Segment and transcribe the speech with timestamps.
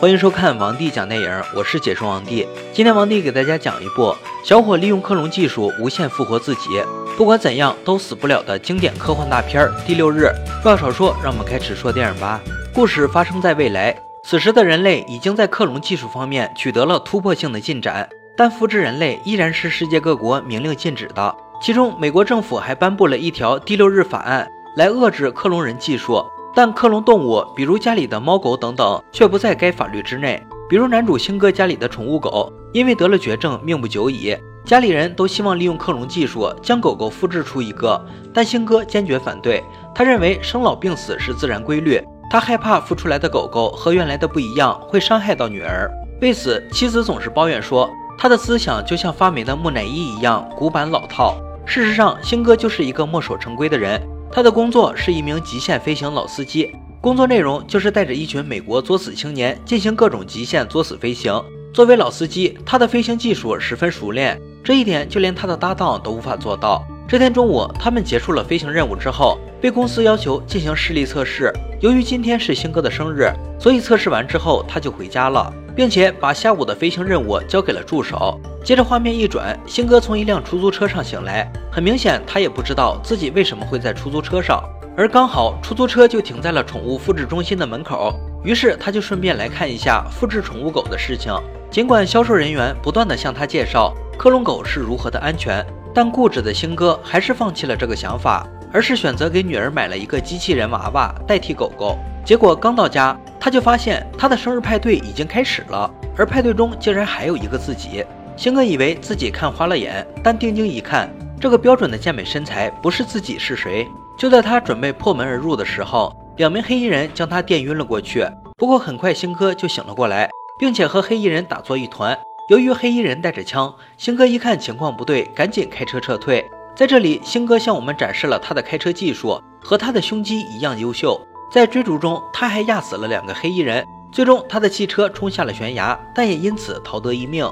[0.00, 2.46] 欢迎收看王帝讲电影，我是解说王帝。
[2.72, 6.80] 今天王帝给大家讲一部小伙利用克隆技术无限复活自己，
[7.16, 10.26] 不管怎样都死不了的经典科幻大片《第六日》。
[10.62, 12.40] 话少说，让我们开始说电影吧。
[12.72, 13.92] 故事发生在未来，
[14.22, 21.34] 此时的人类已经在克隆技术方面取得了突破性的进展，但复制人类依然是世界各国明令禁止的。
[21.60, 26.24] 其中，美国政府还颁布了一条“第六日法案”，来遏制克隆人技术。
[26.58, 30.44] 但克隆动物，比如家里的猫狗等等，却不在该法律之内。
[30.68, 34.36] 比如男主星哥家里的宠物狗，因为得了绝症，命不久矣。
[34.64, 38.04] 家里人都希望利用克隆技术将狗狗复制出一个，
[38.34, 39.62] 但星哥坚决反对。
[39.94, 45.88] 他认为生老病死是自然规律，他害怕孵出来的狗狗和原来的不一样，会伤害到女儿。
[46.20, 47.88] 为此，妻子总是抱怨说，
[48.18, 51.36] 他的思想就像发霉的木乃伊一样古板老套。
[51.64, 54.02] 事实上，星哥就是一个墨守成规的人。
[54.30, 61.42] 他的工作是一名极限飞行老司机，工作内容就是带着一群美国作死青年进行各种极限作死飞行。
[61.72, 66.84] 作为老司机，他的飞行技术十分熟练，这一点就连他的搭档都无法做到。
[67.06, 71.52] 这天中午，他们结束了飞行任务之后，被公司要求进行视力测试。
[71.80, 78.38] 由于今天是星哥的生日，所以测试完之后他就回家了，并且把下午的飞行任务交给了助手。
[78.68, 81.50] 接着画面一转，星哥从一辆出租车上醒来。
[81.72, 84.62] 很明显，他也不知道自己为什么会在出租车上，
[84.94, 88.14] 而刚好出租车就停在了宠物复制中心的门口。
[88.44, 91.32] 于是他就顺便来看一下复制宠物狗的事情。
[91.70, 101.96] 尽管销售人员不断的向他介绍克隆狗是如何的安全，但固执的星哥还是放弃了这个想法，而是选择给女儿买了一个机器人娃娃代替狗狗。
[102.22, 108.04] 结果刚到家，他就发现他的生日派对已经开始了，而派对中竟然还有一个自己。
[108.38, 113.84] 星哥以为自己看花了眼，但定睛一看，这个标准的健美身材不是自己是谁？
[114.16, 118.24] 就在他准备破门而入的时候，两名黑衣人将他电晕了过去。
[118.56, 122.16] 不过很快，星哥就醒了过来，并且和黑衣人打作一团。
[122.48, 126.48] 由于黑衣人带着枪，星哥一看情况不对，赶紧开车撤退。
[126.76, 131.20] 在这里，星哥向我们展示了他的开车技术，和他的胸肌一样优秀。
[131.50, 137.44] 在追逐中，他还压死了两个黑衣人，最终他的汽车冲下了悬崖，但也因此逃得一命。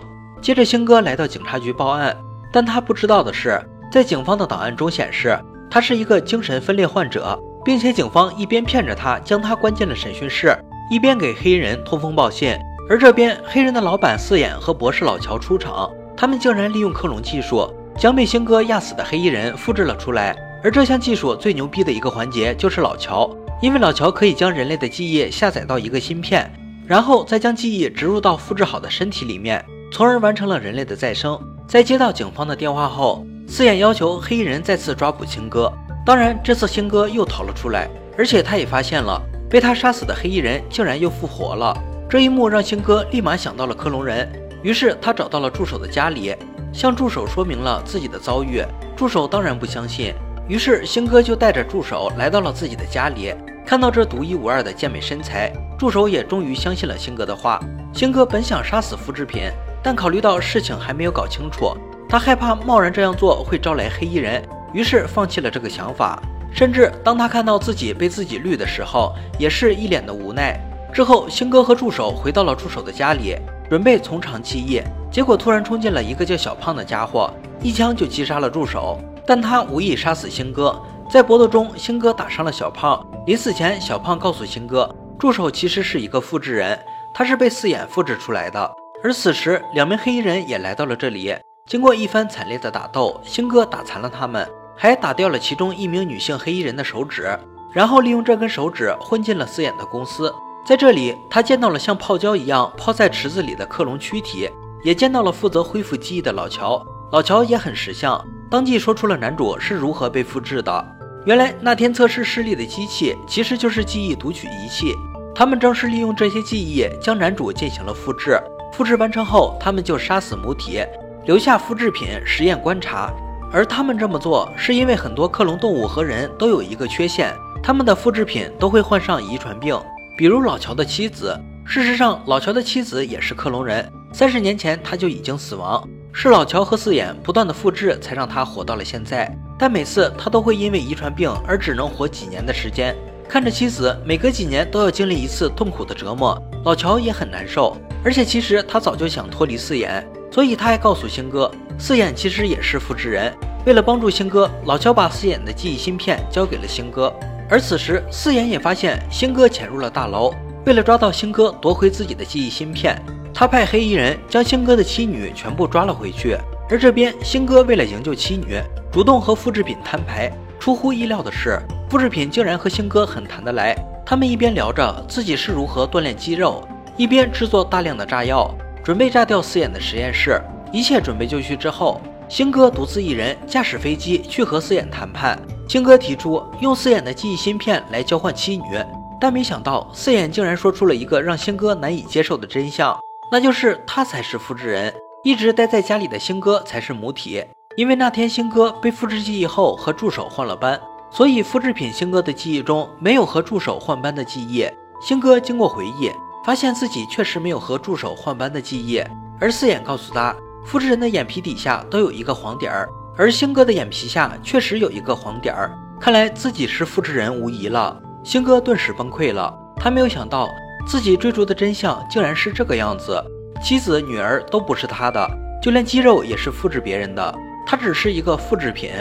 [0.46, 2.16] 接着，星哥来到警察局报案，
[2.52, 5.36] 但他不知道的是，在警方的档案中显示，
[5.68, 10.56] 他是一个精神分裂患者，并且警方一边骗着他将他关进了审讯室，
[10.88, 12.56] 一边给黑衣人通风报信。
[12.88, 17.68] 而这边，黑人的老板四眼和博士老乔出场，他们竟然利用克隆技术
[17.98, 20.36] 将被星哥压死的黑衣人复制了出来。
[20.62, 23.28] 而这项技术最牛逼的一个环节就是老乔，
[23.60, 26.48] 因为老乔可以将人类的记忆下载到一个芯片，
[26.86, 29.60] 然后再将记忆植入到复制好的身体里面。
[29.96, 31.40] 从而完成了人类的再生。
[31.66, 35.72] 在接到警方的电话后，四眼要求黑衣人再次抓捕星哥。
[36.04, 39.18] 当然，这次星哥又逃了出来，而且他也发现了
[39.48, 41.74] 被他杀死的黑衣人竟然又复活了。
[42.10, 44.30] 这一幕让星哥立马想到了克隆人，
[44.62, 46.36] 于是他找到了助手的家里，
[46.74, 48.62] 向助手说明了自己的遭遇。
[48.94, 50.12] 助手当然不相信，
[50.46, 53.32] 于是星哥就带着助手来到了自己的家里，
[53.64, 57.58] 看到这独一无二的健美身材，助手也终于相信了星哥的话。
[57.94, 59.44] 星哥本想杀死复制品。
[59.86, 61.72] 但考虑到事情还没有搞清楚，
[62.08, 64.42] 他害怕贸然这样做会招来黑衣人，
[64.72, 66.20] 于是放弃了这个想法。
[66.52, 70.58] 甚至当他看到自己被自己绿的时候，也是一脸的无奈。
[70.92, 73.36] 之后，星哥和助手回到了助手的家里，
[73.70, 74.82] 准备从长计议。
[75.08, 77.32] 结果突然冲进了一个叫小胖的家伙，
[77.62, 78.98] 一枪就击杀了助手。
[79.24, 80.76] 但他无意杀死星哥，
[81.08, 83.06] 在搏斗中，星哥打伤了小胖。
[83.24, 86.76] 临死前，小胖告诉星哥，助手其实是一个复制人，
[87.14, 88.68] 他是被四眼复制出来的。
[89.06, 91.32] 而此时，两名黑衣人也来到了这里。
[91.64, 94.44] 经过一番惨烈的打斗，星哥打残了他们，
[94.76, 97.28] 还打掉了其中一名女性黑衣人的手指，
[97.72, 100.34] 然后利用这根手指混进了四眼的公司。
[100.66, 104.50] 在这里，他见到了像泡椒一样泡在池子里的克隆躯体，
[104.82, 106.84] 也见到了负责恢复记忆的老乔。
[107.12, 110.84] 老乔也很识相，当即说出了男主是如何被复制的。
[111.26, 114.92] 原来那天测试视力的机器其实就是记忆读取仪器，
[115.32, 118.36] 他们正是利用这些记忆将男主进行了复制。
[118.76, 120.84] 复制完成后，他们就杀死母体，
[121.24, 123.10] 留下复制品实验观察。
[123.50, 129.74] 而他们这么做，是因为很多克隆动物和人都有一个缺陷，他们的复制品都会患上遗传病。
[130.18, 131.34] 比如老乔的妻子，
[131.64, 135.82] 事实上，老乔的妻子也是克隆人，三十年前他就已经死亡，
[136.12, 139.34] 是老乔和四眼不断的复制，才让他活到了现在。
[139.58, 142.94] 但每次他都会因为遗传病而只能活几年的时间，
[143.26, 147.74] 看着妻子每隔几年都要经历一次痛苦的折磨，老乔也很难受。
[148.06, 153.34] 而且其实他早就想脱离四眼，所以他还告诉星哥，四眼其实也是复制人。
[153.66, 157.12] 为了帮助星哥，老乔把四眼的记忆芯片交给了星哥。
[157.50, 160.32] 而此时，四眼也发现星哥潜入了大楼，
[160.64, 162.96] 为了抓到星哥夺回自己的记忆芯片，
[163.34, 166.38] 他派黑衣人将星哥的妻女全部抓了回去。
[166.70, 168.62] 而这边星哥为了营救妻女，
[168.92, 170.32] 主动和复制品摊牌。
[170.60, 171.60] 出乎意料的是，
[171.90, 173.74] 复制品竟然和星哥很谈得来。
[174.06, 176.64] 他们一边聊着自己是如何锻炼肌肉，
[176.96, 178.50] 一边制作大量的炸药，
[178.82, 180.40] 准备炸掉四眼的实验室。
[180.72, 185.38] 一切准备就绪之后，星哥独自一人驾驶飞机去和四眼谈判。
[185.68, 188.82] 星哥提出用四眼的记忆芯片来交换妻女，
[189.20, 192.98] 但没想到四眼竟然说出了一个让星哥难以接受的真相，
[193.30, 197.44] 那就是他才是复制人，一直待在家里的星哥才是母体。
[197.76, 200.80] 因为那天星哥被复制记忆后和助手换了班。
[201.10, 204.66] 所以，复制品星哥的记忆中没有和助手换班的记忆。
[205.00, 206.10] 星哥经过回忆，
[206.46, 209.02] 发现自己确实没有和助手换班的记忆。
[209.40, 210.32] 而四眼告诉他，
[210.64, 215.76] 复制人的眼皮底下都有一个黄点儿，而星哥的眼皮下确实有一个黄点儿。
[216.00, 218.00] 看来自己是复制人无疑了。
[218.22, 220.48] 星哥顿时崩溃了，他没有想到
[220.86, 223.20] 自己追逐的真相竟然是这个样子。
[223.60, 225.28] 妻子、女儿都不是他的，
[225.60, 227.34] 就连肌肉也是复制别人的，
[227.66, 228.92] 他只是一个复制品。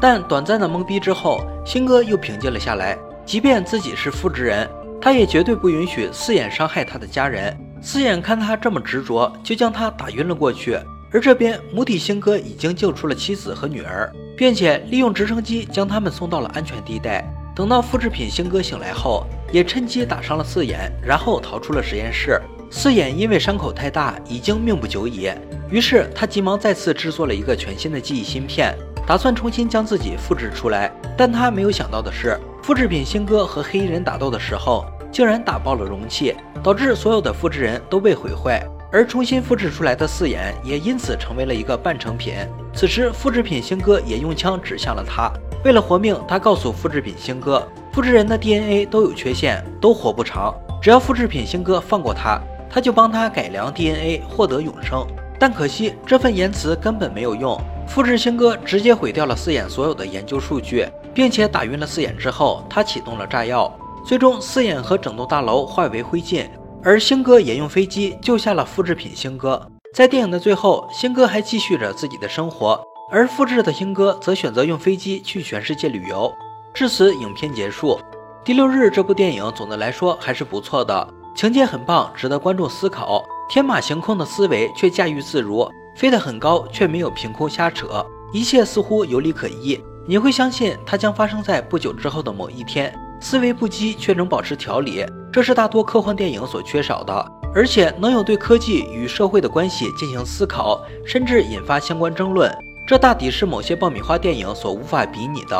[0.00, 2.98] 但短暂的懵逼之后，星哥又平静了下来。
[3.26, 4.68] 即便自己是复制人，
[5.04, 7.54] 他也绝对不允许四眼伤害他的家人。
[7.82, 10.78] 四眼看他这么执着，就将他打晕了过去。
[11.12, 17.22] 而这边母体星哥已经救出了妻子和女儿，并且利用直升机将他们送到了安全地带。
[17.54, 22.40] 等到复制品星哥醒来后，也趁机打伤了四眼，然后逃出了实验室。
[22.70, 25.30] 四眼因为伤口太大，已经命不久矣。
[25.68, 28.74] 于是他急忙再次制作了一个全新的记忆芯片。
[29.06, 42.34] 打算重新将自己复制出来，但他没有想到的是，复制品星哥和黑衣人打斗的时候，竟然打爆了容器，导致所有的复制人都被毁坏，而重新复制出来的四眼也因此成为了一个半成品。
[42.74, 45.32] 此时，复制品星哥也用枪指向了他。
[45.64, 50.52] 为了活命，他告诉复制品星哥，复制人的 DNA 都有缺陷，都活不长，
[50.82, 55.06] 只要复制品星哥放过他，他就帮他改良 DNA，获得永生。
[55.38, 57.56] 但可惜，这份言辞根本没有用。
[57.86, 63.72] 复制星哥直接毁掉了四眼所有的研究数据，并且打晕了四眼之后，他启动了炸药，
[64.04, 66.46] 最终四眼和整栋大楼化为灰烬。
[66.82, 69.66] 而星哥也用飞机救下了复制品星哥。
[69.94, 72.78] 在电影的最后，星哥还继续着自己的生活，
[73.10, 76.30] 而复制的星哥则选择用飞机去全世界旅游。
[76.74, 77.98] 至此，影片结束。
[78.44, 83.24] 第六日这部电影总的来说还是不错的，情节很棒，值得观众思考。
[83.48, 85.66] 天马行空的思维却驾驭自如。
[85.96, 89.80] 飞得很高，却没有凭空瞎扯，一切似乎有理可依。
[90.06, 92.92] 你会相信它将发生在不久之后的某一天。
[93.24, 102.54] 思维不羁却能保持条理，这是大多科幻电影所缺少的，而且能有对科技与社会的关系进行思考，甚至引发相关争论。
[102.86, 105.56] 这大抵是某些爆米花电影所无法比拟的。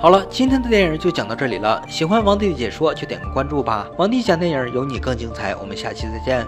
[0.00, 1.80] 好了，今天的电影就讲到这里了。
[1.88, 3.88] 喜欢王弟的解说就点个关注吧。
[3.96, 6.44] 王弟讲电影有你更精彩，我们下期再见。